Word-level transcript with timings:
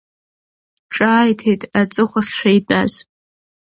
Ҿааиҭит 0.93 1.61
аҵыхәахьшәа 1.81 2.49
итәаз. 2.57 2.93